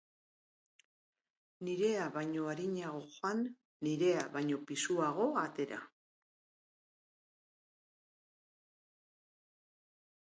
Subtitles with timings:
[1.67, 3.43] Nirea baino arinago joan,
[3.89, 5.79] nirea baino pisuago atera.